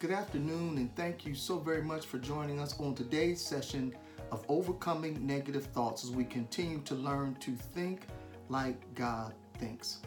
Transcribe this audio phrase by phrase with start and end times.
[0.00, 3.94] Good afternoon, and thank you so very much for joining us on today's session
[4.32, 8.06] of Overcoming Negative Thoughts as we continue to learn to think
[8.48, 9.98] like God thinks.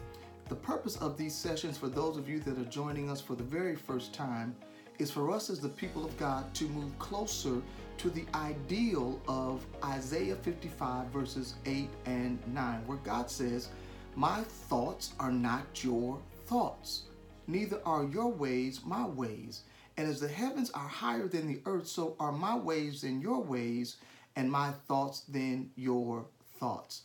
[0.48, 3.44] The purpose of these sessions, for those of you that are joining us for the
[3.44, 4.56] very first time,
[4.98, 7.62] is for us as the people of God to move closer
[7.98, 13.68] to the ideal of Isaiah 55, verses 8 and 9, where God says,
[14.16, 17.04] My thoughts are not your thoughts,
[17.46, 19.62] neither are your ways my ways.
[19.96, 23.40] And as the heavens are higher than the earth, so are my ways than your
[23.40, 23.96] ways,
[24.36, 26.26] and my thoughts than your
[26.58, 27.02] thoughts.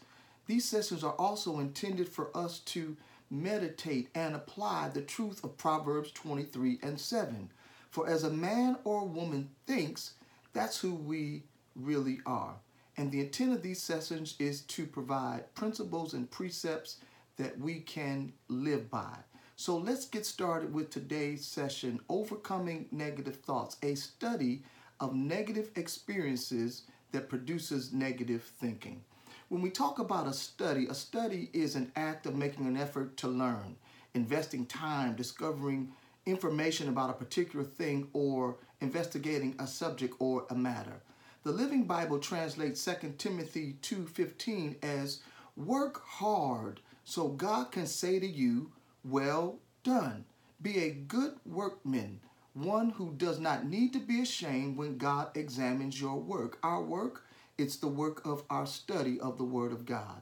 [0.47, 2.97] These sessions are also intended for us to
[3.29, 7.51] meditate and apply the truth of Proverbs 23 and 7.
[7.91, 10.13] For as a man or a woman thinks,
[10.53, 11.43] that's who we
[11.75, 12.55] really are.
[12.97, 16.97] And the intent of these sessions is to provide principles and precepts
[17.37, 19.15] that we can live by.
[19.59, 24.63] So let's get started with today's session Overcoming Negative Thoughts, a study
[25.01, 29.01] of negative experiences that produces negative thinking.
[29.49, 33.17] When we talk about a study, a study is an act of making an effort
[33.17, 33.75] to learn,
[34.13, 35.91] investing time, discovering
[36.25, 41.01] information about a particular thing, or investigating a subject or a matter.
[41.43, 45.19] The Living Bible translates 2 Timothy 2:15 as
[45.57, 48.71] work hard so God can say to you,
[49.03, 50.25] well done.
[50.61, 52.19] Be a good workman,
[52.53, 56.57] one who does not need to be ashamed when God examines your work.
[56.63, 57.25] Our work,
[57.57, 60.21] it's the work of our study of the Word of God.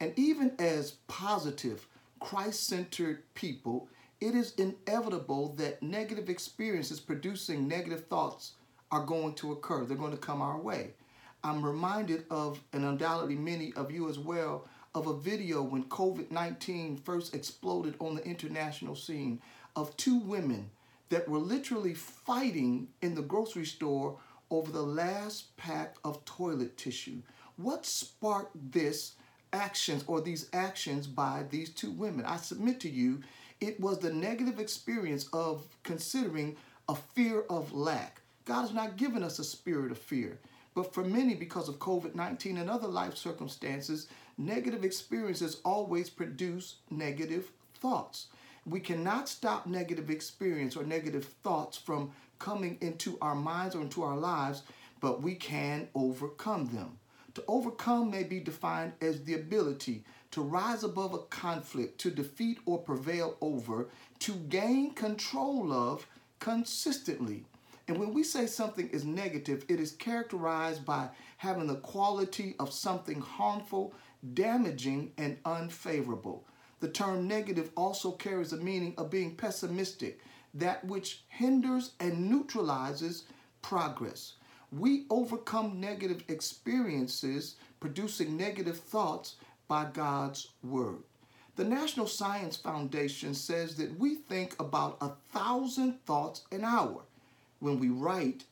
[0.00, 1.86] And even as positive,
[2.20, 3.88] Christ centered people,
[4.20, 8.52] it is inevitable that negative experiences producing negative thoughts
[8.92, 9.84] are going to occur.
[9.84, 10.90] They're going to come our way.
[11.42, 16.30] I'm reminded of, and undoubtedly many of you as well, of a video when COVID
[16.30, 19.40] 19 first exploded on the international scene
[19.74, 20.70] of two women
[21.08, 24.18] that were literally fighting in the grocery store
[24.50, 27.22] over the last pack of toilet tissue.
[27.56, 29.12] What sparked this
[29.52, 32.24] actions or these actions by these two women?
[32.24, 33.20] I submit to you,
[33.60, 36.56] it was the negative experience of considering
[36.88, 38.20] a fear of lack.
[38.44, 40.38] God has not given us a spirit of fear.
[40.74, 46.76] But for many, because of COVID 19 and other life circumstances, negative experiences always produce
[46.90, 48.28] negative thoughts.
[48.64, 54.02] We cannot stop negative experience or negative thoughts from coming into our minds or into
[54.02, 54.62] our lives,
[55.00, 56.98] but we can overcome them.
[57.34, 62.58] To overcome may be defined as the ability to rise above a conflict, to defeat
[62.66, 63.88] or prevail over,
[64.20, 66.06] to gain control of
[66.38, 67.44] consistently.
[67.92, 72.72] And when we say something is negative, it is characterized by having the quality of
[72.72, 73.92] something harmful,
[74.32, 76.46] damaging, and unfavorable.
[76.80, 80.20] The term negative also carries the meaning of being pessimistic,
[80.54, 83.24] that which hinders and neutralizes
[83.60, 84.36] progress.
[84.70, 89.36] We overcome negative experiences producing negative thoughts
[89.68, 91.02] by God's Word.
[91.56, 97.02] The National Science Foundation says that we think about a thousand thoughts an hour.
[97.62, 98.42] When we write,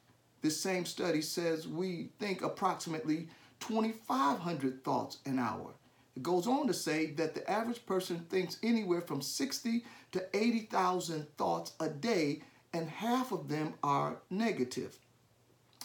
[0.40, 3.26] this same study says we think approximately
[3.58, 5.72] 2,500 thoughts an hour.
[6.14, 11.26] It goes on to say that the average person thinks anywhere from 60 to 80,000
[11.36, 14.96] thoughts a day, and half of them are negative.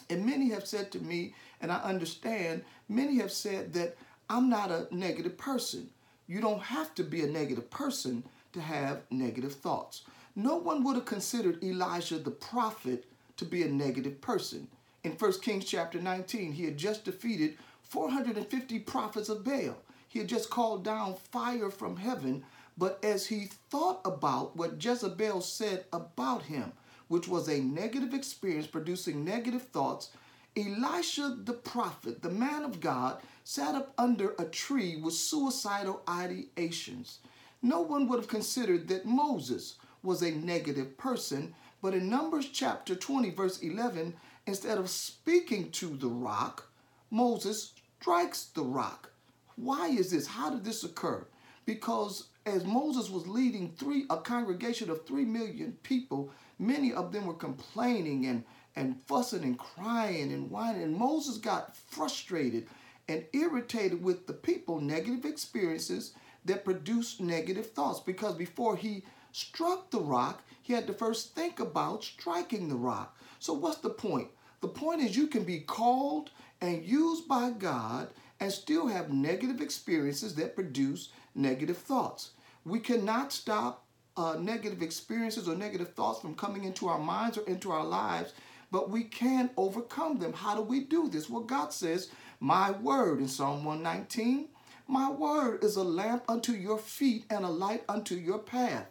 [0.08, 3.96] And many have said to me, and I understand, many have said that
[4.30, 5.90] I'm not a negative person.
[6.28, 8.22] You don't have to be a negative person
[8.52, 10.02] to have negative thoughts.
[10.36, 13.04] No one would have considered Elijah the prophet
[13.36, 14.68] to be a negative person.
[15.04, 19.76] In 1 Kings chapter 19, he had just defeated 450 prophets of Baal.
[20.08, 22.44] He had just called down fire from heaven,
[22.78, 26.72] but as he thought about what Jezebel said about him,
[27.08, 30.10] which was a negative experience producing negative thoughts,
[30.56, 37.18] Elisha the prophet, the man of God, sat up under a tree with suicidal ideations.
[37.62, 42.94] No one would have considered that Moses was a negative person, but in Numbers chapter
[42.94, 44.14] 20, verse 11,
[44.46, 46.68] instead of speaking to the rock,
[47.10, 49.10] Moses strikes the rock.
[49.56, 50.26] Why is this?
[50.26, 51.26] How did this occur?
[51.64, 57.26] Because as Moses was leading three a congregation of three million people, many of them
[57.26, 58.44] were complaining and,
[58.76, 60.82] and fussing and crying and whining.
[60.82, 62.68] And Moses got frustrated
[63.08, 66.14] and irritated with the people, negative experiences
[66.44, 68.00] that produced negative thoughts.
[68.00, 69.02] Because before he
[69.36, 73.18] struck the rock, he had to first think about striking the rock.
[73.38, 74.28] So, what's the point?
[74.62, 76.30] The point is, you can be called
[76.62, 78.08] and used by God
[78.40, 82.30] and still have negative experiences that produce negative thoughts.
[82.64, 83.84] We cannot stop
[84.16, 88.32] uh, negative experiences or negative thoughts from coming into our minds or into our lives,
[88.70, 90.32] but we can overcome them.
[90.32, 91.28] How do we do this?
[91.28, 92.08] Well, God says,
[92.40, 94.48] My word in Psalm 119,
[94.88, 98.86] my word is a lamp unto your feet and a light unto your path.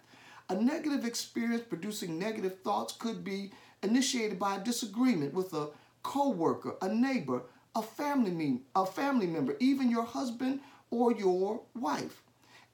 [0.48, 3.52] A negative experience producing negative thoughts could be
[3.82, 5.70] initiated by a disagreement with a
[6.04, 7.42] co-worker, a neighbor,
[7.76, 10.60] a family, mem- a family member, even your husband
[10.92, 12.22] or your wife.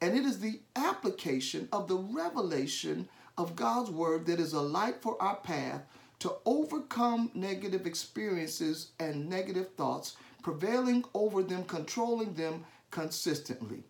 [0.01, 3.07] And it is the application of the revelation
[3.37, 5.83] of God's word that is a light for our path
[6.19, 13.83] to overcome negative experiences and negative thoughts, prevailing over them, controlling them consistently.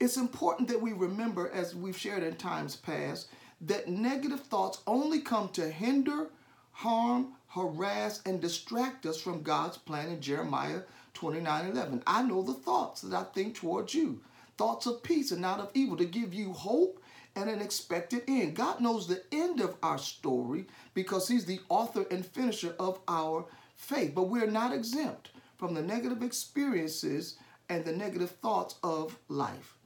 [0.00, 3.26] It's important that we remember, as we've shared in times past,
[3.62, 6.28] that negative thoughts only come to hinder,
[6.70, 10.82] harm, harass, and distract us from God's plan in Jeremiah
[11.14, 12.04] 29 11.
[12.06, 14.20] I know the thoughts that I think towards you,
[14.56, 17.02] thoughts of peace and not of evil, to give you hope
[17.34, 18.54] and an expected end.
[18.54, 23.46] God knows the end of our story because He's the author and finisher of our
[23.74, 24.14] faith.
[24.14, 27.36] But we're not exempt from the negative experiences
[27.68, 29.77] and the negative thoughts of life.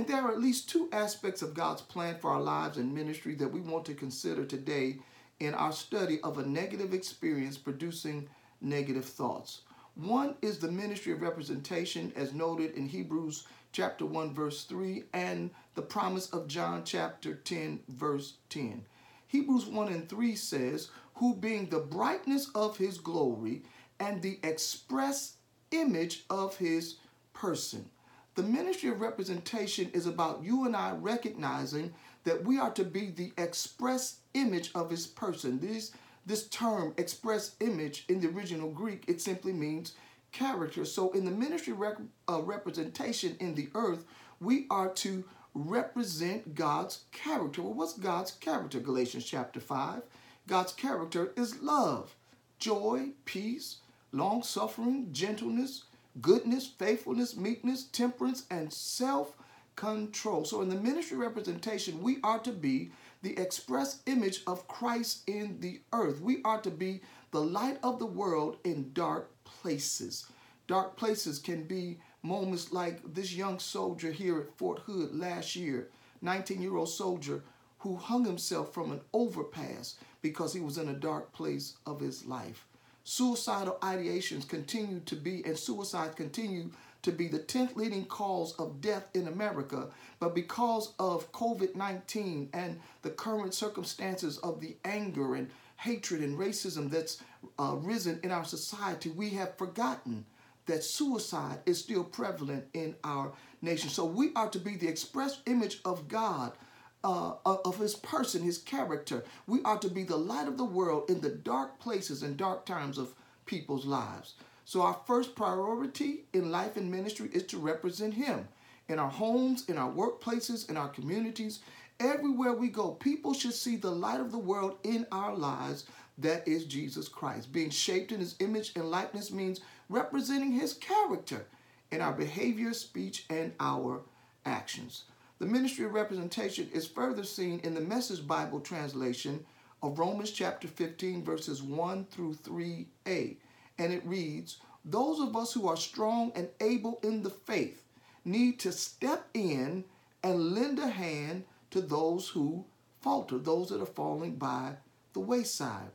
[0.00, 3.34] And there are at least two aspects of God's plan for our lives and ministry
[3.34, 4.96] that we want to consider today
[5.40, 8.26] in our study of a negative experience producing
[8.62, 9.60] negative thoughts.
[9.96, 15.50] One is the ministry of representation, as noted in Hebrews chapter 1, verse 3, and
[15.74, 18.82] the promise of John chapter 10, verse 10.
[19.26, 23.64] Hebrews 1 and 3 says, Who being the brightness of his glory
[23.98, 25.34] and the express
[25.72, 26.96] image of his
[27.34, 27.90] person
[28.34, 31.92] the ministry of representation is about you and I recognizing
[32.24, 35.58] that we are to be the express image of his person.
[35.58, 35.92] This,
[36.26, 39.94] this term, express image, in the original Greek, it simply means
[40.32, 40.84] character.
[40.84, 44.04] So in the ministry rep, uh, representation in the earth,
[44.40, 45.24] we are to
[45.54, 47.62] represent God's character.
[47.62, 48.78] Well, what's God's character?
[48.78, 50.02] Galatians chapter 5.
[50.46, 52.14] God's character is love,
[52.58, 53.76] joy, peace,
[54.12, 55.84] long suffering, gentleness,
[56.20, 59.34] goodness, faithfulness, meekness, temperance, and self
[59.76, 60.44] control.
[60.44, 62.92] So, in the ministry representation, we are to be
[63.22, 66.20] the express image of Christ in the earth.
[66.20, 70.26] We are to be the light of the world in dark places.
[70.66, 75.88] Dark places can be moments like this young soldier here at Fort Hood last year,
[76.22, 77.42] 19 year old soldier
[77.80, 82.26] who hung himself from an overpass because he was in a dark place of his
[82.26, 82.66] life.
[83.10, 86.70] Suicidal ideations continue to be, and suicide continue
[87.02, 89.88] to be the 10th leading cause of death in America.
[90.20, 96.38] But because of COVID 19 and the current circumstances of the anger and hatred and
[96.38, 97.20] racism that's
[97.58, 100.24] uh, risen in our society, we have forgotten
[100.66, 103.90] that suicide is still prevalent in our nation.
[103.90, 106.52] So we are to be the express image of God
[107.02, 109.24] uh, of his person, his character.
[109.46, 112.66] We are to be the light of the world in the dark places and dark
[112.66, 113.14] times of
[113.46, 114.34] people's lives.
[114.64, 118.46] So, our first priority in life and ministry is to represent him
[118.88, 121.60] in our homes, in our workplaces, in our communities.
[121.98, 125.86] Everywhere we go, people should see the light of the world in our lives.
[126.18, 127.52] That is Jesus Christ.
[127.52, 131.46] Being shaped in his image and likeness means representing his character
[131.90, 134.02] in our behavior, speech, and our
[134.44, 135.04] actions.
[135.40, 139.46] The ministry of representation is further seen in the Message Bible translation
[139.82, 143.36] of Romans chapter 15, verses 1 through 3a.
[143.78, 147.84] And it reads Those of us who are strong and able in the faith
[148.22, 149.84] need to step in
[150.22, 152.66] and lend a hand to those who
[153.00, 154.74] falter, those that are falling by
[155.14, 155.88] the wayside,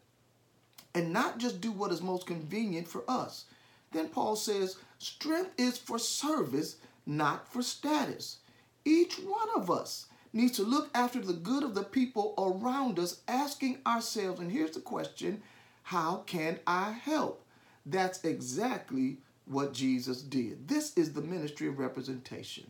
[0.95, 3.45] and not just do what is most convenient for us.
[3.91, 8.37] Then Paul says, Strength is for service, not for status.
[8.85, 13.21] Each one of us needs to look after the good of the people around us,
[13.27, 15.41] asking ourselves, and here's the question
[15.83, 17.43] how can I help?
[17.85, 20.67] That's exactly what Jesus did.
[20.67, 22.65] This is the ministry of representation.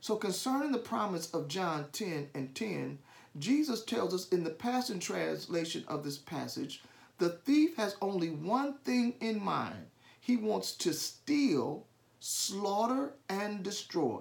[0.00, 2.98] So, concerning the promise of John 10 and 10,
[3.38, 6.82] Jesus tells us in the Passion Translation of this passage
[7.18, 9.86] the thief has only one thing in mind
[10.20, 11.86] he wants to steal,
[12.20, 14.20] slaughter, and destroy.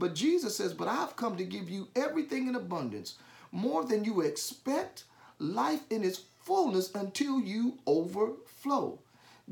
[0.00, 3.16] But Jesus says, But I've come to give you everything in abundance,
[3.52, 5.04] more than you expect,
[5.38, 8.98] life in its fullness until you overflow.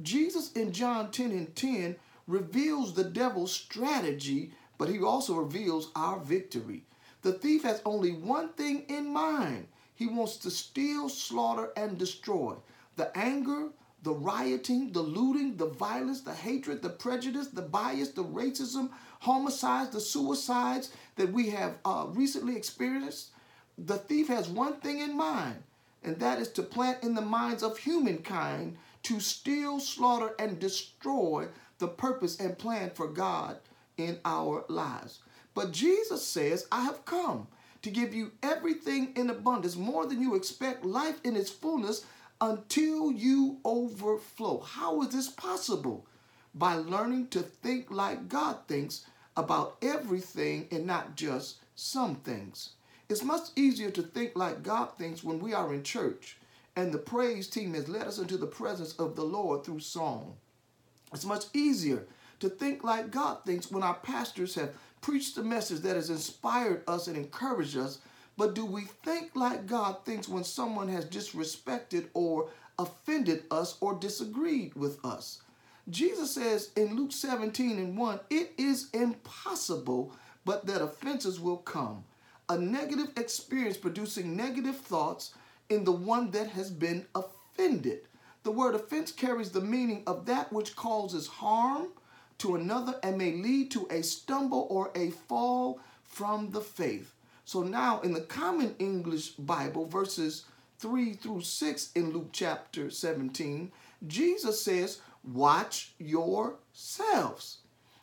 [0.00, 6.18] Jesus in John 10 and 10 reveals the devil's strategy, but he also reveals our
[6.18, 6.82] victory.
[7.20, 12.54] The thief has only one thing in mind he wants to steal, slaughter, and destroy.
[12.96, 13.68] The anger,
[14.08, 18.88] the rioting, the looting, the violence, the hatred, the prejudice, the bias, the racism,
[19.20, 23.32] homicides, the suicides that we have uh, recently experienced,
[23.76, 25.62] the thief has one thing in mind,
[26.02, 31.46] and that is to plant in the minds of humankind to steal, slaughter, and destroy
[31.78, 33.58] the purpose and plan for God
[33.98, 35.18] in our lives.
[35.52, 37.46] But Jesus says, I have come
[37.82, 42.06] to give you everything in abundance, more than you expect, life in its fullness
[42.40, 44.60] until you overflow.
[44.60, 46.06] How is this possible?
[46.54, 49.04] By learning to think like God thinks
[49.36, 52.70] about everything and not just some things.
[53.08, 56.36] It's much easier to think like God thinks when we are in church
[56.76, 60.36] and the praise team has led us into the presence of the Lord through song.
[61.12, 62.06] It's much easier
[62.40, 66.82] to think like God thinks when our pastors have preached a message that has inspired
[66.86, 67.98] us and encouraged us.
[68.38, 73.94] But do we think like God thinks when someone has disrespected or offended us or
[73.94, 75.42] disagreed with us?
[75.90, 80.12] Jesus says in Luke 17 and 1, it is impossible,
[80.44, 82.04] but that offenses will come.
[82.48, 85.34] A negative experience producing negative thoughts
[85.68, 88.02] in the one that has been offended.
[88.44, 91.88] The word offense carries the meaning of that which causes harm
[92.38, 97.14] to another and may lead to a stumble or a fall from the faith.
[97.48, 100.44] So now in the Common English Bible, verses
[100.80, 103.72] 3 through 6 in Luke chapter 17,
[104.06, 107.60] Jesus says, Watch yourselves.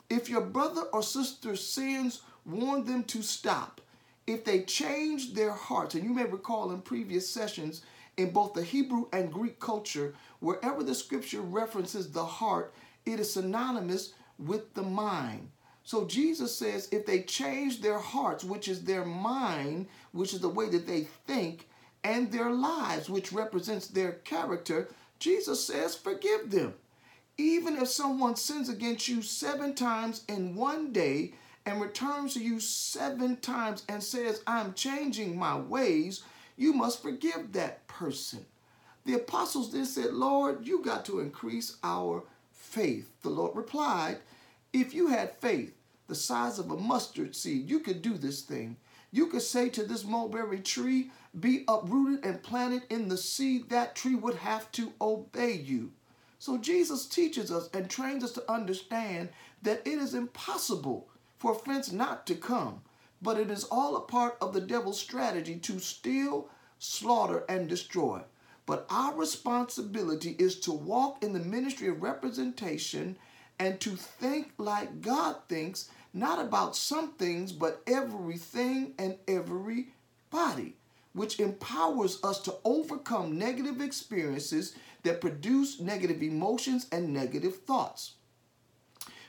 [0.09, 3.81] If your brother or sister sins, warn them to stop.
[4.25, 7.83] If they change their hearts, and you may recall in previous sessions,
[8.17, 12.73] in both the Hebrew and Greek culture, wherever the scripture references the heart,
[13.05, 15.51] it is synonymous with the mind.
[15.85, 20.49] So Jesus says if they change their hearts, which is their mind, which is the
[20.49, 21.69] way that they think,
[22.03, 24.89] and their lives, which represents their character,
[25.19, 26.73] Jesus says forgive them.
[27.37, 31.33] Even if someone sins against you seven times in one day
[31.67, 36.23] and returns to you seven times and says, I'm changing my ways,
[36.57, 38.45] you must forgive that person.
[39.05, 43.11] The apostles then said, Lord, you got to increase our faith.
[43.21, 44.17] The Lord replied,
[44.75, 45.73] If you had faith
[46.07, 48.75] the size of a mustard seed, you could do this thing.
[49.09, 53.95] You could say to this mulberry tree, Be uprooted and planted in the sea, that
[53.95, 55.93] tree would have to obey you.
[56.39, 59.29] So Jesus teaches us and trains us to understand
[59.61, 62.81] that it is impossible for offense not to come,
[63.21, 68.21] but it is all a part of the devil's strategy to steal, slaughter, and destroy.
[68.65, 73.15] But our responsibility is to walk in the ministry of representation
[73.59, 80.75] and to think like God thinks, not about some things, but everything and everybody,
[81.13, 88.13] which empowers us to overcome negative experiences that produce negative emotions and negative thoughts.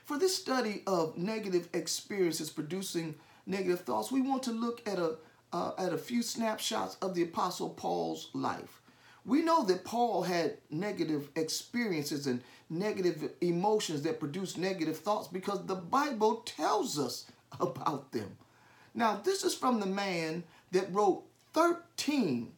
[0.04, 3.16] For this study of negative experiences producing
[3.46, 5.16] negative thoughts, we want to look at a
[5.52, 8.82] uh, at a few snapshots of the Apostle Paul's life.
[9.26, 12.40] We know that Paul had negative experiences and
[12.70, 17.26] negative emotions that produce negative thoughts because the Bible tells us
[17.60, 18.36] about them.
[18.94, 22.52] Now, this is from the man that wrote 13,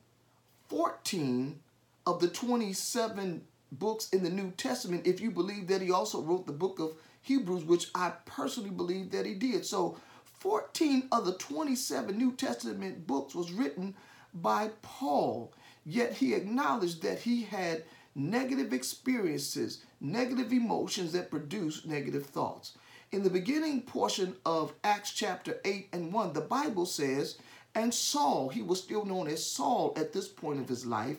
[0.69, 1.59] 14
[2.07, 6.47] of the 27 books in the New Testament, if you believe that he also wrote
[6.47, 9.67] the book of Hebrews, which I personally believe that he did.
[9.67, 9.99] So
[10.41, 13.95] 14 of the 27 New Testament books was written
[14.33, 15.53] by Paul,
[15.85, 22.73] yet he acknowledged that he had negative experiences, negative emotions that produce negative thoughts.
[23.13, 27.39] In the beginning portion of Acts chapter 8 and 1, the Bible says,
[27.75, 31.19] and Saul, he was still known as Saul at this point of his life,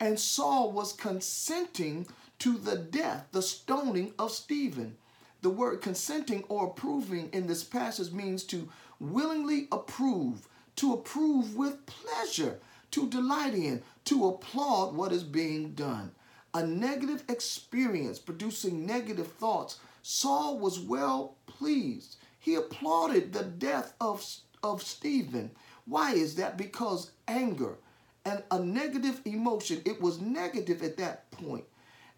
[0.00, 2.06] and Saul was consenting
[2.38, 4.96] to the death, the stoning of Stephen.
[5.42, 11.84] The word consenting or approving in this passage means to willingly approve, to approve with
[11.86, 12.58] pleasure,
[12.92, 16.12] to delight in, to applaud what is being done.
[16.54, 22.16] A negative experience producing negative thoughts, Saul was well pleased.
[22.38, 24.24] He applauded the death of,
[24.62, 25.52] of Stephen.
[25.84, 26.56] Why is that?
[26.56, 27.76] Because anger
[28.24, 31.64] and a negative emotion, it was negative at that point.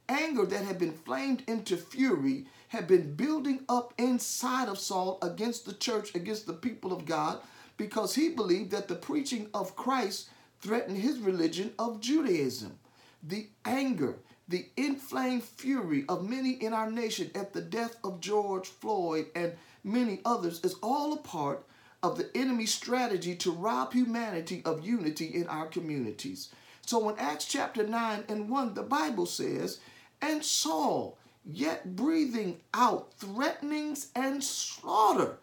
[0.08, 5.64] Anger that had been flamed into fury had been building up inside of Saul against
[5.64, 7.40] the church, against the people of God,
[7.76, 10.28] because he believed that the preaching of Christ
[10.62, 12.78] threatened his religion of Judaism.
[13.22, 14.16] The anger,
[14.48, 19.52] the inflamed fury of many in our nation at the death of George Floyd and
[19.84, 21.64] many others is all a part
[22.02, 26.48] of the enemy's strategy to rob humanity of unity in our communities.
[26.84, 29.78] So in Acts chapter 9 and 1, the Bible says,
[30.20, 35.38] And Saul, yet breathing out threatenings and slaughter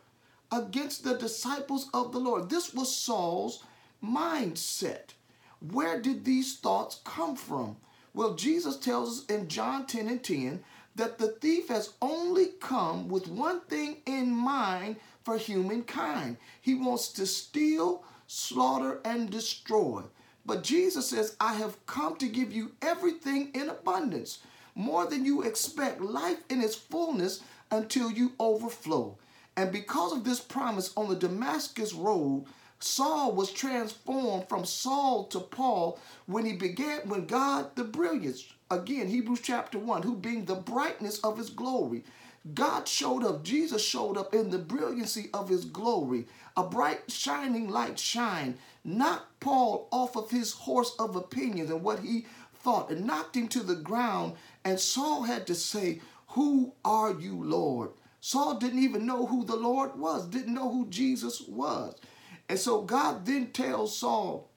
[0.51, 2.49] against the disciples of the Lord.
[2.49, 3.63] This was Saul's
[4.03, 5.13] mindset.
[5.59, 7.77] Where did these thoughts come from?
[8.13, 10.63] Well, Jesus tells us in John 10 and 10
[10.95, 16.37] that the thief has only come with one thing in mind for humankind.
[16.61, 20.03] He wants to steal, slaughter, and destroy.
[20.45, 24.39] But Jesus says, I have come to give you everything in abundance,
[24.75, 27.41] more than you expect, life in its fullness
[27.71, 29.17] until you overflow.
[29.55, 32.45] And because of this promise on the Damascus road,
[32.79, 39.07] Saul was transformed from Saul to Paul when he began, when God, the brilliance, again,
[39.07, 42.03] Hebrews chapter 1, who being the brightness of his glory,
[42.53, 46.25] God showed up, Jesus showed up in the brilliancy of his glory.
[46.55, 51.99] A bright, shining light shine, knocked Paul off of his horse of opinions and what
[51.99, 54.35] he thought, and knocked him to the ground.
[54.63, 57.89] And Saul had to say, Who are you, Lord?
[58.21, 61.95] Saul didn't even know who the Lord was, didn't know who Jesus was.
[62.49, 64.49] And so God then tells Saul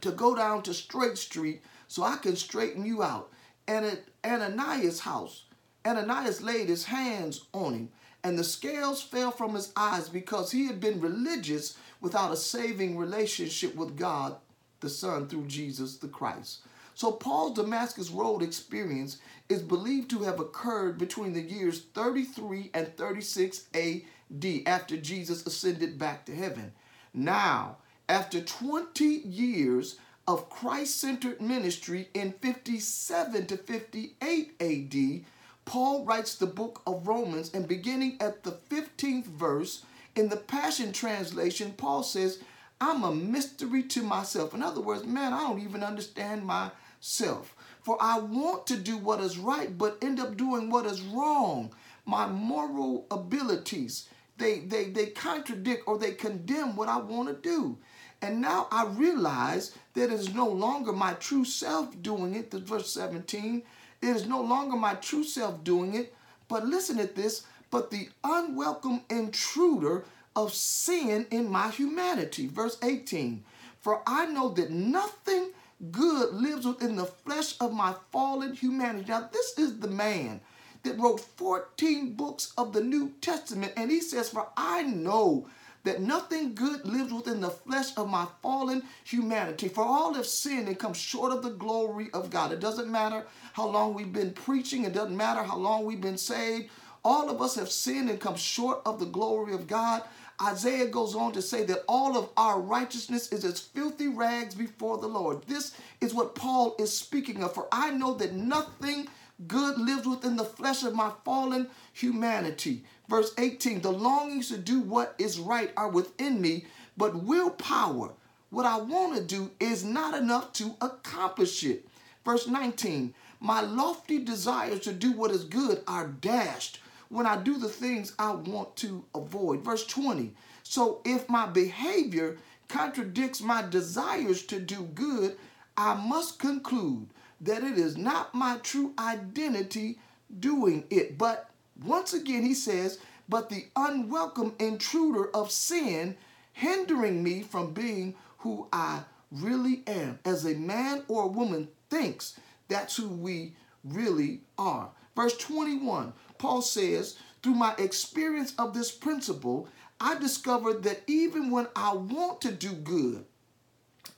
[0.00, 3.30] to go down to Straight Street so I can straighten you out.
[3.68, 5.44] And at Ananias' house,
[5.86, 7.88] Ananias laid his hands on him,
[8.24, 12.98] and the scales fell from his eyes because he had been religious without a saving
[12.98, 14.36] relationship with God,
[14.80, 16.60] the Son, through Jesus the Christ.
[16.94, 19.18] So Paul's Damascus Road experience
[19.48, 25.98] is believed to have occurred between the years 33 and 36 AD after Jesus ascended
[25.98, 26.72] back to heaven.
[27.12, 35.24] Now, after 20 years of Christ centered ministry in 57 to 58 AD,
[35.64, 39.84] Paul writes the book of Romans, and beginning at the 15th verse,
[40.16, 42.42] in the Passion Translation, Paul says,
[42.80, 44.54] I'm a mystery to myself.
[44.54, 47.54] In other words, man, I don't even understand myself.
[47.82, 51.72] For I want to do what is right, but end up doing what is wrong.
[52.04, 54.08] My moral abilities,
[54.40, 57.78] they, they, they contradict or they condemn what I want to do.
[58.22, 62.50] And now I realize that it is no longer my true self doing it.
[62.50, 63.62] The verse 17.
[64.02, 66.14] It is no longer my true self doing it.
[66.48, 67.46] But listen at this.
[67.70, 72.46] But the unwelcome intruder of sin in my humanity.
[72.46, 73.44] Verse 18.
[73.78, 75.50] For I know that nothing
[75.90, 79.06] good lives within the flesh of my fallen humanity.
[79.08, 80.40] Now, this is the man
[80.82, 83.72] that wrote 14 books of the New Testament.
[83.76, 85.46] And he says, For I know
[85.84, 89.68] that nothing good lives within the flesh of my fallen humanity.
[89.68, 92.52] For all have sinned and come short of the glory of God.
[92.52, 96.18] It doesn't matter how long we've been preaching, it doesn't matter how long we've been
[96.18, 96.70] saved.
[97.02, 100.02] All of us have sinned and come short of the glory of God.
[100.42, 104.98] Isaiah goes on to say that all of our righteousness is as filthy rags before
[104.98, 105.42] the Lord.
[105.46, 107.54] This is what Paul is speaking of.
[107.54, 109.08] For I know that nothing
[109.46, 112.84] good lives within the flesh of my fallen humanity.
[113.08, 118.12] Verse 18 The longings to do what is right are within me, but willpower,
[118.50, 121.88] what I want to do, is not enough to accomplish it.
[122.24, 127.58] Verse 19 My lofty desires to do what is good are dashed when I do
[127.58, 129.64] the things I want to avoid.
[129.64, 135.36] Verse 20 So if my behavior contradicts my desires to do good,
[135.76, 137.08] I must conclude
[137.40, 139.98] that it is not my true identity
[140.38, 141.16] doing it.
[141.16, 141.50] But
[141.82, 142.98] once again, he says,
[143.28, 146.16] but the unwelcome intruder of sin
[146.52, 150.18] hindering me from being who I really am.
[150.24, 154.90] As a man or a woman thinks, that's who we really are.
[155.16, 159.68] Verse 21, Paul says, through my experience of this principle,
[160.00, 163.24] I discovered that even when I want to do good,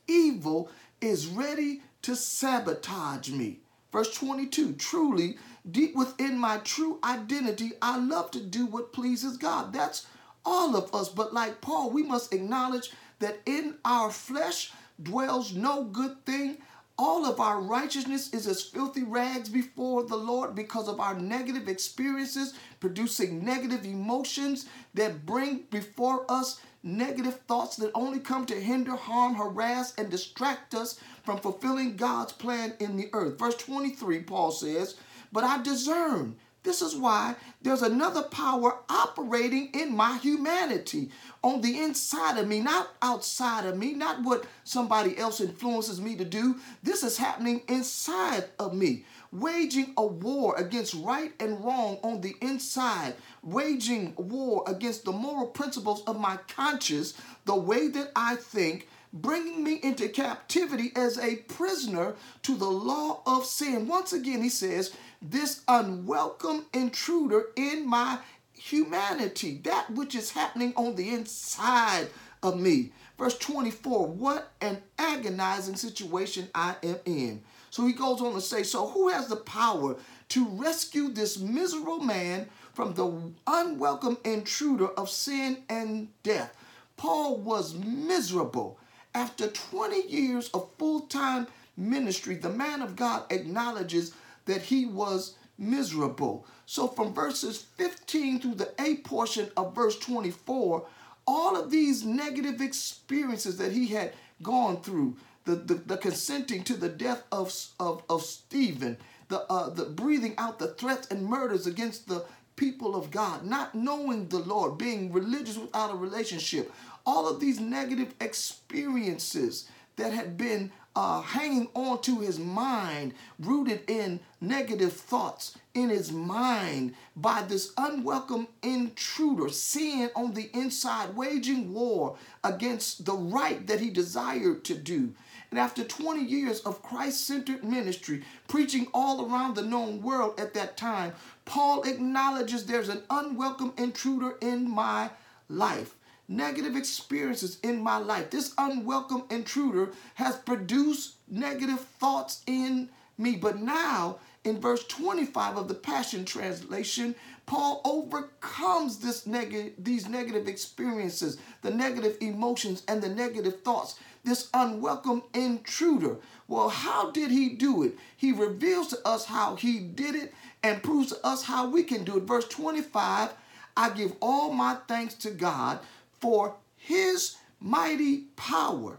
[0.06, 3.60] evil is ready to sabotage me.
[3.92, 5.36] Verse 22 Truly,
[5.70, 9.72] deep within my true identity, I love to do what pleases God.
[9.72, 10.06] That's
[10.44, 11.08] all of us.
[11.08, 16.58] But like Paul, we must acknowledge that in our flesh dwells no good thing.
[16.98, 21.68] All of our righteousness is as filthy rags before the Lord because of our negative
[21.68, 28.96] experiences, producing negative emotions that bring before us negative thoughts that only come to hinder,
[28.96, 33.38] harm, harass, and distract us from fulfilling God's plan in the earth.
[33.38, 34.96] Verse 23, Paul says,
[35.32, 36.36] But I discern.
[36.64, 41.10] This is why there's another power operating in my humanity
[41.42, 46.14] on the inside of me, not outside of me, not what somebody else influences me
[46.14, 46.60] to do.
[46.84, 52.36] This is happening inside of me waging a war against right and wrong on the
[52.42, 57.14] inside, waging war against the moral principles of my conscience,
[57.46, 63.22] the way that I think, bringing me into captivity as a prisoner to the law
[63.26, 63.86] of sin.
[63.86, 68.18] Once again, he says, this unwelcome intruder in my
[68.54, 72.08] humanity, that which is happening on the inside
[72.42, 72.92] of me.
[73.18, 77.42] Verse 24, what an agonizing situation I am in.
[77.70, 79.96] So he goes on to say, So who has the power
[80.30, 86.54] to rescue this miserable man from the unwelcome intruder of sin and death?
[86.96, 88.78] Paul was miserable.
[89.14, 91.46] After 20 years of full time
[91.76, 94.12] ministry, the man of God acknowledges
[94.46, 96.46] that he was miserable.
[96.66, 100.86] So from verses 15 through the A portion of verse 24,
[101.26, 106.74] all of these negative experiences that he had gone through, the, the, the consenting to
[106.74, 108.96] the death of, of, of Stephen,
[109.28, 112.24] the, uh, the breathing out the threats and murders against the
[112.56, 116.72] people of God, not knowing the Lord, being religious without a relationship,
[117.06, 123.88] all of these negative experiences that had been uh, hanging on to his mind, rooted
[123.88, 131.72] in negative thoughts in his mind by this unwelcome intruder, sin on the inside, waging
[131.72, 135.14] war against the right that he desired to do.
[135.50, 140.54] And after 20 years of Christ centered ministry, preaching all around the known world at
[140.54, 141.12] that time,
[141.44, 145.10] Paul acknowledges there's an unwelcome intruder in my
[145.48, 145.94] life
[146.28, 148.30] negative experiences in my life.
[148.30, 153.36] This unwelcome intruder has produced negative thoughts in me.
[153.36, 157.14] But now, in verse 25 of the Passion Translation,
[157.46, 164.48] Paul overcomes this neg- these negative experiences, the negative emotions, and the negative thoughts, this
[164.54, 166.16] unwelcome intruder.
[166.48, 167.96] Well, how did he do it?
[168.16, 170.32] He reveals to us how he did it
[170.62, 172.24] and proves to us how we can do it.
[172.24, 173.30] Verse 25
[173.74, 175.78] I give all my thanks to God
[176.22, 178.98] for his mighty power.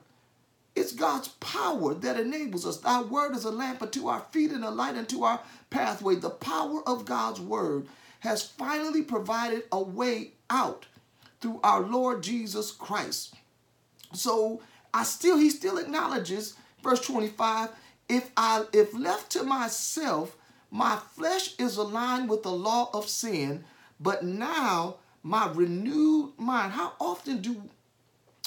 [0.76, 2.78] It's God's power that enables us.
[2.78, 6.16] Thy word is a lamp unto our feet and a light unto our pathway.
[6.16, 7.88] The power of God's word
[8.20, 10.86] has finally provided a way out
[11.40, 13.36] through our Lord Jesus Christ.
[14.14, 14.62] So
[14.94, 17.70] I still, he still acknowledges, verse 25,
[18.10, 20.36] if I if left to myself,
[20.72, 23.64] my flesh is aligned with the law of sin,
[24.00, 26.74] but now my renewed mind.
[26.74, 27.64] How often do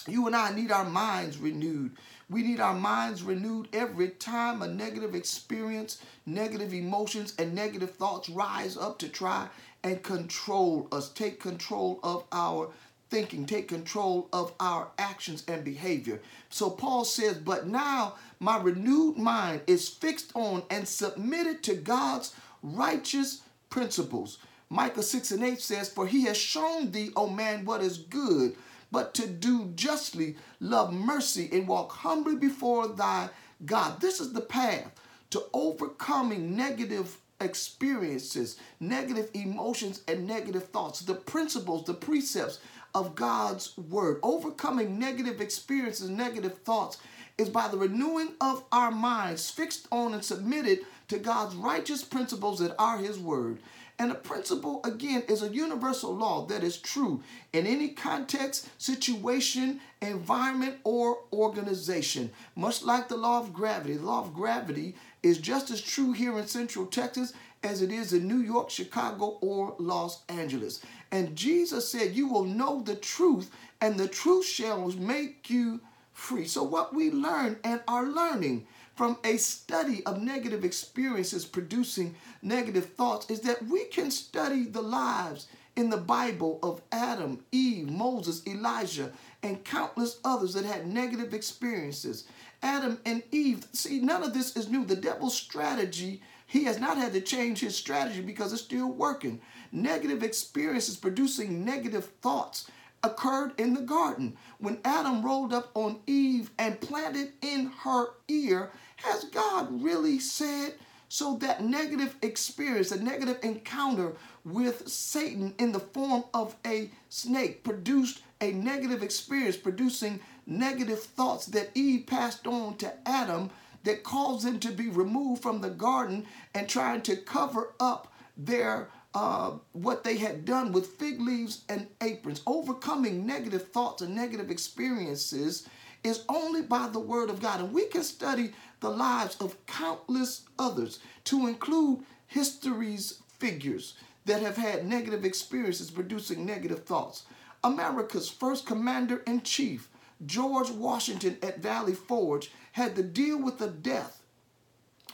[0.06, 1.96] you and I need our minds renewed?
[2.28, 8.28] We need our minds renewed every time a negative experience, negative emotions, and negative thoughts
[8.28, 9.48] rise up to try
[9.82, 12.70] and control us, take control of our
[13.08, 16.20] thinking, take control of our actions and behavior.
[16.50, 22.34] So Paul says, But now my renewed mind is fixed on and submitted to God's
[22.62, 24.38] righteous principles.
[24.68, 28.56] Micah 6 and 8 says, For he has shown thee, O man, what is good,
[28.90, 33.28] but to do justly, love mercy, and walk humbly before thy
[33.64, 34.00] God.
[34.00, 34.90] This is the path
[35.30, 41.00] to overcoming negative experiences, negative emotions, and negative thoughts.
[41.00, 42.60] The principles, the precepts
[42.94, 44.18] of God's word.
[44.22, 46.98] Overcoming negative experiences, negative thoughts
[47.38, 52.58] is by the renewing of our minds, fixed on and submitted to God's righteous principles
[52.60, 53.58] that are His word.
[53.98, 57.22] And the principle, again, is a universal law that is true
[57.54, 62.30] in any context, situation, environment, or organization.
[62.54, 63.96] Much like the law of gravity.
[63.96, 67.32] The law of gravity is just as true here in Central Texas
[67.62, 70.80] as it is in New York, Chicago, or Los Angeles.
[71.10, 75.80] And Jesus said, You will know the truth, and the truth shall make you
[76.12, 76.46] free.
[76.46, 82.86] So, what we learn and are learning from a study of negative experiences producing negative
[82.94, 88.44] thoughts is that we can study the lives in the Bible of Adam, Eve, Moses,
[88.46, 92.24] Elijah, and countless others that had negative experiences.
[92.62, 94.86] Adam and Eve, see, none of this is new.
[94.86, 99.42] The devil's strategy, he has not had to change his strategy because it's still working.
[99.70, 102.70] Negative experiences producing negative thoughts
[103.02, 108.70] occurred in the garden when Adam rolled up on Eve and planted in her ear
[109.06, 110.74] has God really said?
[111.08, 114.12] So that negative experience, a negative encounter
[114.44, 121.46] with Satan in the form of a snake produced a negative experience, producing negative thoughts
[121.46, 123.50] that Eve passed on to Adam
[123.84, 128.88] that caused them to be removed from the garden and trying to cover up their
[129.14, 132.42] uh, what they had done with fig leaves and aprons.
[132.46, 135.66] Overcoming negative thoughts and negative experiences
[136.04, 137.60] is only by the word of God.
[137.60, 144.56] And we can study the lives of countless others, to include history's figures that have
[144.56, 147.24] had negative experiences producing negative thoughts.
[147.62, 149.88] America's first commander in chief,
[150.24, 154.20] George Washington at Valley Forge, had to deal with the death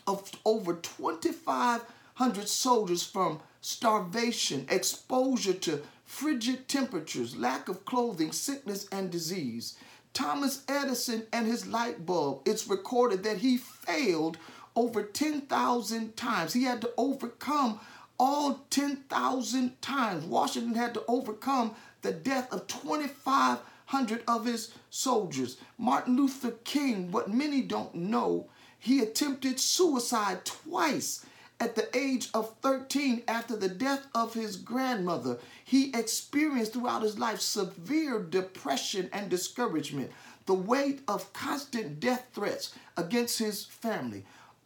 [0.07, 9.11] of over 2,500 soldiers from starvation, exposure to frigid temperatures, lack of clothing, sickness, and
[9.11, 9.77] disease.
[10.13, 14.37] Thomas Edison and his light bulb, it's recorded that he failed
[14.77, 16.53] over 10,000 times.
[16.53, 17.81] He had to overcome
[18.19, 20.25] all 10,000 times.
[20.25, 25.57] Washington had to overcome the death of 2,500 of his soldiers.
[25.79, 28.49] Martin Luther King, what many don't know,
[28.79, 31.25] he attempted suicide twice
[31.63, 35.39] at the age of 13 after the death of his grandmother.
[35.65, 40.11] He experienced throughout his life severe depression and discouragement,
[40.47, 44.25] the weight of constant death threats against his family.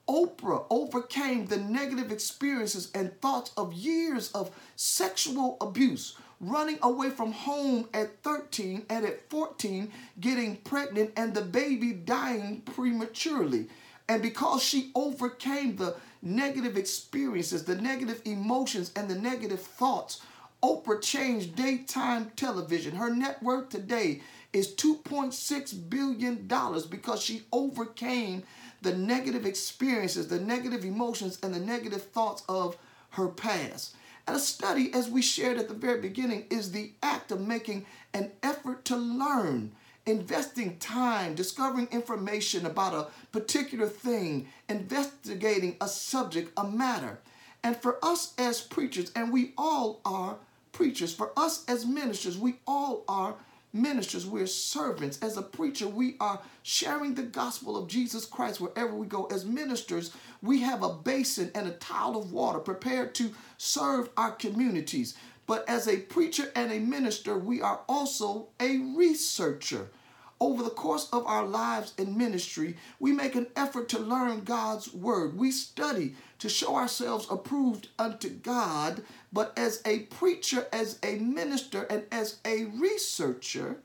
[0.09, 7.33] Oprah overcame the negative experiences and thoughts of years of sexual abuse, running away from
[7.33, 13.69] home at 13 and at 14 getting pregnant and the baby dying prematurely.
[14.09, 20.21] And because she overcame the negative experiences, the negative emotions, and the negative thoughts,
[20.63, 22.97] Oprah changed daytime television.
[22.97, 26.47] Her net worth today is $2.6 billion
[26.91, 28.43] because she overcame
[28.83, 32.77] the negative experiences, the negative emotions, and the negative thoughts of
[33.11, 33.95] her past.
[34.27, 37.87] And a study, as we shared at the very beginning, is the act of making
[38.13, 39.73] an effort to learn
[40.07, 47.19] investing time, discovering information about a particular thing, investigating a subject, a matter.
[47.63, 50.37] And for us as preachers, and we all are
[50.73, 53.35] preachers, for us as ministers, we all are
[53.73, 54.27] ministers.
[54.27, 55.19] We're servants.
[55.23, 59.27] As a preacher, we are sharing the gospel of Jesus Christ wherever we go.
[59.27, 64.33] As ministers, we have a basin and a towel of water prepared to serve our
[64.33, 65.17] communities.
[65.47, 69.91] But as a preacher and a minister, we are also a researcher.
[70.39, 74.93] Over the course of our lives in ministry, we make an effort to learn God's
[74.93, 75.39] word.
[75.39, 79.03] We study to show ourselves approved unto God.
[79.33, 83.79] But as a preacher, as a minister, and as a researcher,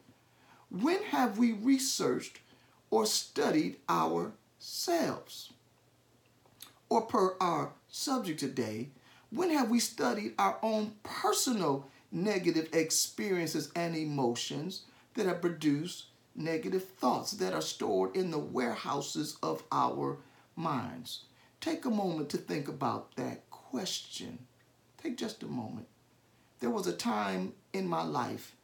[0.70, 2.40] when have we researched
[2.90, 5.54] or studied ourselves?
[6.90, 8.90] Or per our subject today,
[9.32, 16.84] when have we studied our own personal negative experiences and emotions that have produced negative
[16.84, 20.18] thoughts that are stored in the warehouses of our
[20.56, 21.24] minds?
[21.60, 24.40] Take a moment to think about that question.
[25.02, 25.88] Take just a moment.
[26.60, 28.56] There was a time in my life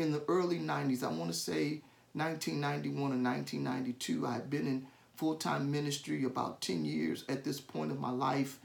[0.00, 1.82] in the early 90s, I want to say
[2.14, 7.60] 1991 or 1992, I had been in full time ministry about 10 years at this
[7.60, 8.58] point of my life.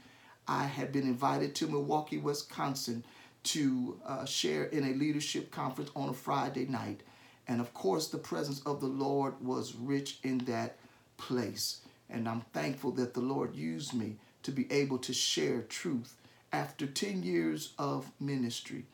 [0.48, 3.04] I had been invited to Milwaukee, Wisconsin
[3.44, 7.02] to uh, share in a leadership conference on a Friday night.
[7.48, 10.76] And of course, the presence of the Lord was rich in that
[11.16, 11.80] place.
[12.10, 16.14] And I'm thankful that the Lord used me to be able to share truth
[16.52, 18.84] after 10 years of ministry.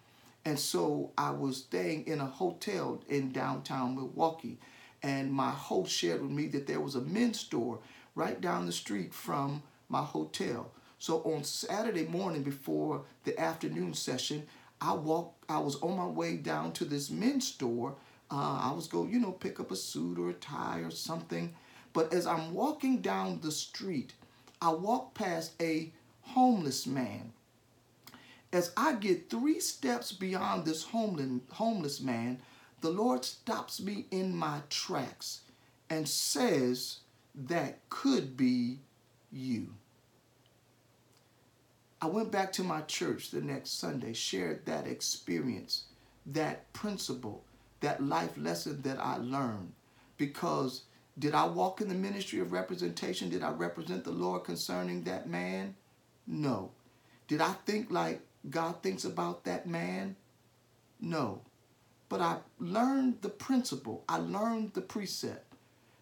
[0.44, 4.58] And so I was staying in a hotel in downtown Milwaukee.
[5.02, 7.78] And my host shared with me that there was a men's store
[8.14, 10.70] right down the street from my hotel.
[11.02, 14.46] So on Saturday morning before the afternoon session,
[14.80, 17.96] I walked, I was on my way down to this men's store.
[18.30, 21.56] Uh, I was going, you know, pick up a suit or a tie or something.
[21.92, 24.12] But as I'm walking down the street,
[24.60, 27.32] I walk past a homeless man.
[28.52, 32.40] As I get three steps beyond this homeless man,
[32.80, 35.40] the Lord stops me in my tracks
[35.90, 36.98] and says,
[37.34, 38.78] That could be
[39.32, 39.74] you.
[42.02, 45.84] I went back to my church the next Sunday, shared that experience,
[46.26, 47.44] that principle,
[47.78, 49.72] that life lesson that I learned.
[50.16, 50.82] Because
[51.16, 53.28] did I walk in the ministry of representation?
[53.28, 55.76] Did I represent the Lord concerning that man?
[56.26, 56.72] No.
[57.28, 60.16] Did I think like God thinks about that man?
[61.00, 61.42] No.
[62.08, 65.54] But I learned the principle, I learned the precept.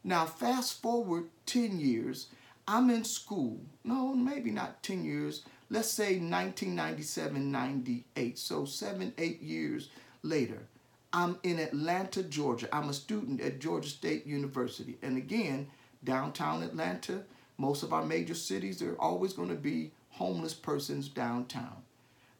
[0.02, 2.28] Now, fast forward 10 years,
[2.66, 3.60] I'm in school.
[3.84, 8.38] No, maybe not 10 years let's say 1997, 98.
[8.38, 9.88] So seven, eight years
[10.22, 10.58] later,
[11.12, 12.68] I'm in Atlanta, Georgia.
[12.72, 14.98] I'm a student at Georgia State University.
[15.02, 15.68] And again,
[16.02, 17.22] downtown Atlanta,
[17.56, 21.82] most of our major cities, there are always going to be homeless persons downtown.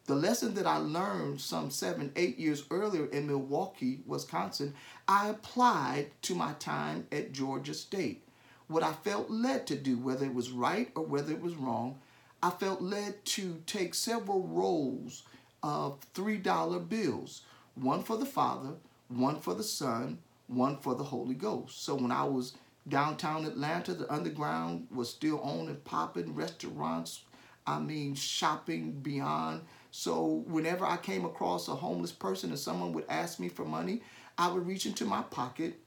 [0.05, 4.73] The lesson that I learned some seven, eight years earlier in Milwaukee, Wisconsin,
[5.07, 8.23] I applied to my time at Georgia State.
[8.67, 11.99] What I felt led to do, whether it was right or whether it was wrong,
[12.43, 15.23] I felt led to take several rolls
[15.63, 17.43] of $3 bills
[17.75, 18.73] one for the Father,
[19.07, 21.83] one for the Son, one for the Holy Ghost.
[21.83, 22.53] So when I was
[22.87, 27.23] downtown Atlanta, the underground was still on and popping, restaurants,
[27.65, 29.61] I mean, shopping beyond.
[29.91, 34.01] So whenever I came across a homeless person and someone would ask me for money,
[34.37, 35.79] I would reach into my pocket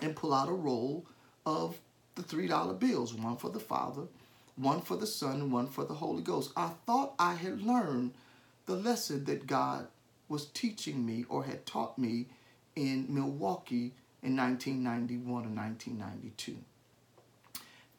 [0.00, 1.06] and pull out a roll
[1.44, 1.78] of
[2.16, 4.02] the $3 bills, one for the Father,
[4.56, 6.50] one for the Son, and one for the Holy Ghost.
[6.56, 8.14] I thought I had learned
[8.66, 9.86] the lesson that God
[10.28, 12.26] was teaching me or had taught me
[12.74, 13.92] in Milwaukee
[14.22, 16.56] in 1991 or 1992.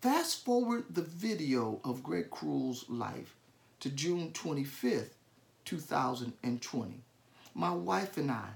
[0.02, 3.36] Fast forward the video of Greg Cruel's life
[3.80, 5.12] to June 25th,
[5.66, 7.02] 2020.
[7.54, 8.50] My wife and I,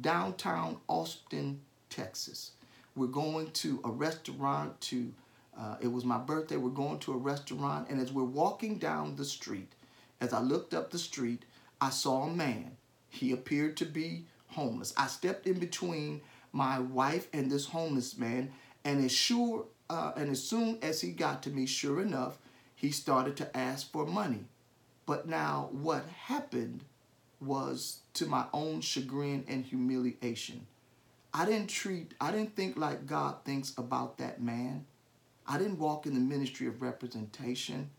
[0.00, 2.52] downtown Austin, Texas,
[2.94, 5.12] we're going to a restaurant to,
[5.58, 9.16] uh, it was my birthday, we're going to a restaurant, and as we're walking down
[9.16, 9.72] the street,
[10.20, 11.44] as I looked up the street,
[11.80, 12.76] I saw a man.
[13.08, 14.94] He appeared to be homeless.
[14.96, 16.20] I stepped in between
[16.52, 18.52] my wife and this homeless man,
[18.84, 22.38] and as sure uh, and as soon as he got to me, sure enough,
[22.74, 24.44] he started to ask for money.
[25.06, 26.84] But now, what happened
[27.40, 30.66] was to my own chagrin and humiliation.
[31.32, 34.86] I didn't treat, I didn't think like God thinks about that man.
[35.46, 37.90] I didn't walk in the ministry of representation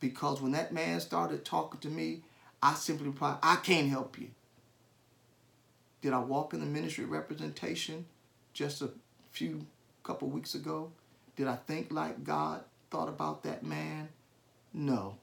[0.00, 2.22] because when that man started talking to me,
[2.62, 4.28] I simply replied, I can't help you.
[6.00, 8.06] Did I walk in the ministry of representation
[8.52, 8.90] just a
[9.32, 9.66] few
[10.02, 10.92] couple weeks ago?
[11.36, 14.08] Did I think like God thought about that man?
[14.72, 15.16] No.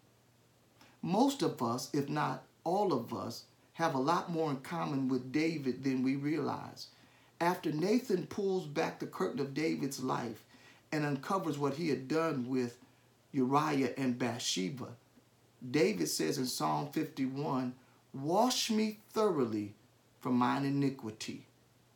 [1.01, 5.31] Most of us, if not all of us, have a lot more in common with
[5.31, 6.87] David than we realize.
[7.41, 10.44] After Nathan pulls back the curtain of David's life
[10.95, 12.77] and uncovers what he had done with
[13.33, 14.87] Uriah and Bathsheba,
[15.69, 17.73] David says in Psalm 51
[18.13, 19.73] Wash me thoroughly
[20.21, 21.45] from mine iniquity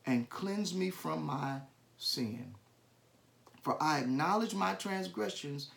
[0.05, 1.59] and cleanse me from my
[1.97, 2.55] sin.
[3.62, 5.69] For I acknowledge my transgressions,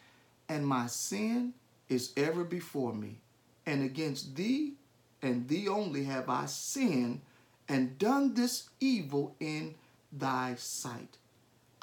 [0.49, 1.55] and my sin
[1.89, 3.19] is ever before me.
[3.67, 4.75] And against thee
[5.23, 7.21] and thee only have I sinned
[7.69, 9.77] and done this evil in
[10.13, 11.19] thy sight.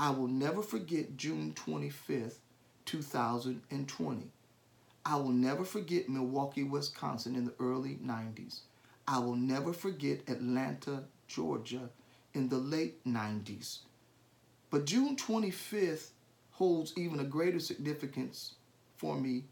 [0.02, 2.36] I will never forget June 25th,
[2.86, 4.32] 2020.
[5.06, 8.62] I will never forget Milwaukee, Wisconsin in the early 90s.
[9.06, 11.90] I will never forget Atlanta, Georgia
[12.34, 13.80] in the late 90s.
[14.70, 16.12] But June 25th
[16.52, 18.54] holds even a greater significance
[18.96, 19.44] for me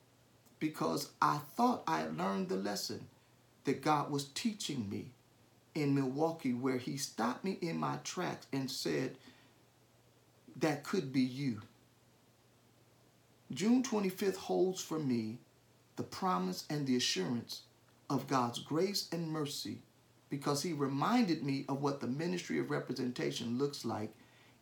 [0.59, 3.07] because I thought I had learned the lesson
[3.65, 5.11] that God was teaching me
[5.75, 9.17] in Milwaukee, where He stopped me in my tracks and said,
[10.59, 11.61] That could be you.
[13.51, 15.37] June 25th holds for me
[15.97, 17.61] the promise and the assurance
[18.09, 19.79] of God's grace and mercy
[20.29, 24.13] because He reminded me of what the ministry of representation looks like,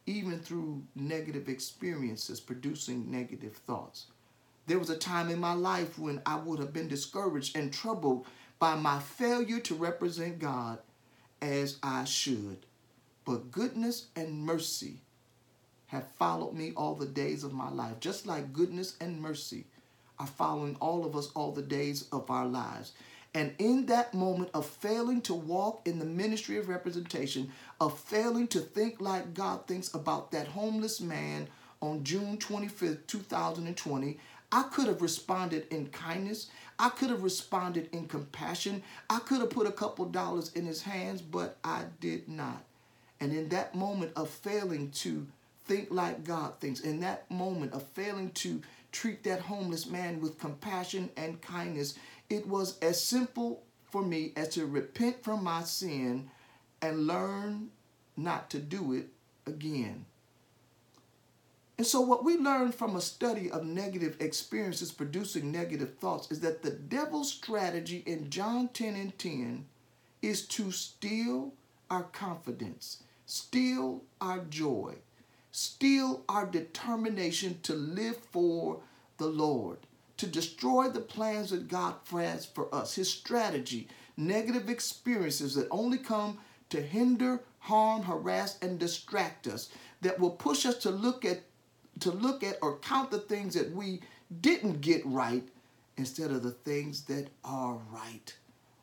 [0.05, 4.07] even through negative experiences producing negative thoughts.
[4.67, 8.27] There was a time in my life when I would have been discouraged and troubled
[8.59, 10.79] by my failure to represent God
[11.41, 12.65] as I should.
[13.23, 15.01] But goodness and mercy
[15.95, 19.65] have followed me all the days of my life, just like goodness and mercy
[20.19, 22.93] are following all of us all the days of our lives.
[23.33, 28.47] And in that moment of failing to walk in the ministry of representation, of failing
[28.47, 31.47] to think like God thinks about that homeless man
[31.81, 34.17] on June 25th, 2020,
[34.53, 36.49] I could have responded in kindness.
[36.79, 38.83] I could have responded in compassion.
[39.09, 42.63] I could have put a couple dollars in his hands, but I did not.
[43.19, 45.27] And in that moment of failing to
[45.65, 50.39] think like God thinks, in that moment of failing to treat that homeless man with
[50.39, 51.95] compassion and kindness,
[52.29, 56.29] it was as simple for me as to repent from my sin
[56.81, 57.69] and learn
[58.17, 59.07] not to do it
[59.45, 60.05] again.
[61.77, 66.39] And so, what we learn from a study of negative experiences producing negative thoughts is
[66.39, 69.65] that the devil's strategy in John 10 and 10
[70.21, 71.53] is to steal
[71.89, 74.95] our confidence, steal our joy,
[75.55, 78.81] steal our determination to live for
[79.15, 79.77] the Lord,
[80.17, 82.95] to destroy the plans that God has for us.
[82.95, 83.87] His strategy,
[84.17, 86.39] negative experiences that only come
[86.71, 89.69] to hinder, harm, harass, and distract us,
[90.01, 91.43] that will push us to look at
[92.01, 94.01] to look at or count the things that we
[94.41, 95.47] didn't get right
[95.95, 98.35] instead of the things that are right.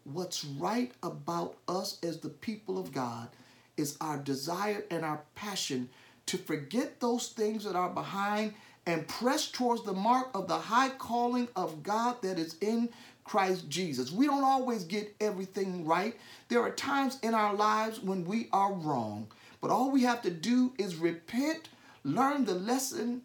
[0.05, 3.29] What's right about us as the people of God
[3.77, 5.91] is our desire and our passion
[6.27, 8.55] to forget those things that are behind
[8.87, 12.89] and press towards the mark of the high calling of God that is in
[13.25, 14.11] Christ Jesus.
[14.11, 16.16] We don't always get everything right.
[16.49, 19.29] There are times in our lives when we are wrong.
[19.61, 21.68] But all we have to do is repent,
[22.03, 23.23] learn the lesson,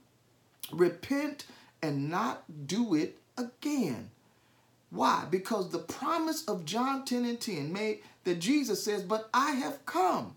[0.71, 1.45] repent,
[1.81, 4.11] and not do it again.
[4.89, 5.25] Why?
[5.29, 9.85] Because the promise of John 10 and 10 made that Jesus says, But I have
[9.85, 10.35] come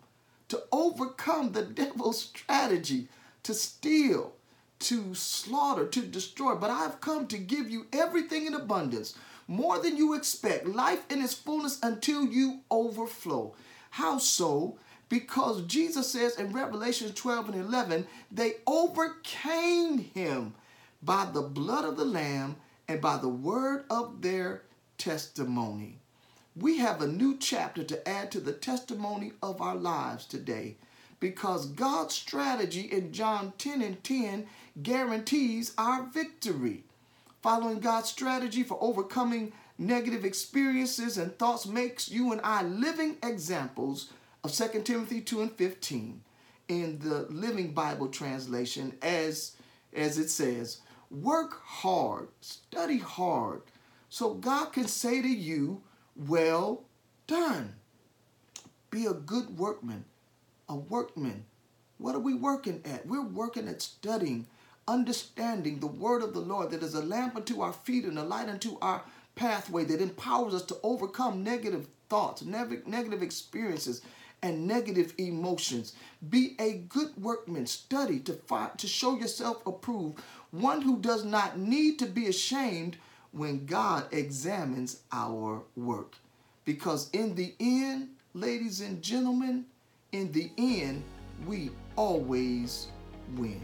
[0.50, 3.08] to overcome the devil's strategy
[3.44, 4.32] to steal,
[4.80, 6.54] to slaughter, to destroy.
[6.56, 11.22] But I've come to give you everything in abundance, more than you expect, life in
[11.22, 13.54] its fullness until you overflow.
[13.90, 14.78] How so?
[15.08, 20.54] Because Jesus says in Revelation 12 and 11, they overcame him
[21.02, 22.56] by the blood of the Lamb
[22.88, 24.62] and by the word of their
[24.98, 25.99] testimony.
[26.60, 30.76] We have a new chapter to add to the testimony of our lives today
[31.18, 34.46] because God's strategy in John 10 and 10
[34.82, 36.84] guarantees our victory.
[37.40, 44.12] Following God's strategy for overcoming negative experiences and thoughts makes you and I living examples
[44.44, 46.20] of 2 Timothy 2 and 15
[46.68, 49.56] in the Living Bible translation as,
[49.94, 53.62] as it says, work hard, study hard,
[54.10, 55.80] so God can say to you,
[56.28, 56.84] well
[57.26, 57.74] done.
[58.90, 60.04] Be a good workman,
[60.68, 61.44] a workman.
[61.98, 63.06] What are we working at?
[63.06, 64.46] We're working at studying,
[64.88, 68.24] understanding the word of the Lord that is a lamp unto our feet and a
[68.24, 69.02] light unto our
[69.36, 74.02] pathway that empowers us to overcome negative thoughts, negative experiences,
[74.42, 75.94] and negative emotions.
[76.28, 77.66] Be a good workman.
[77.66, 78.38] Study to
[78.78, 80.18] to show yourself approved,
[80.50, 82.96] one who does not need to be ashamed
[83.32, 86.16] when God examines our work.
[86.64, 89.64] Because in the end, ladies and gentlemen,
[90.12, 91.02] in the end,
[91.46, 92.88] we always
[93.36, 93.60] win.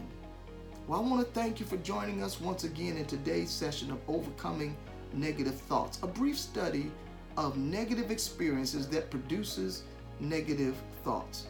[0.87, 3.99] Well, I want to thank you for joining us once again in today's session of
[4.07, 4.77] Overcoming
[5.13, 6.91] Negative Thoughts, a brief study
[7.35, 9.83] of negative experiences that produces
[10.19, 11.47] negative thoughts.